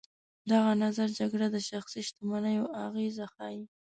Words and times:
دغه 0.51 0.71
نظر 0.83 1.07
جګړه 1.19 1.47
د 1.51 1.57
شخصي 1.69 2.01
شتمنیو 2.07 2.65
اغېزه 2.85 3.25
ښيي. 3.33 3.63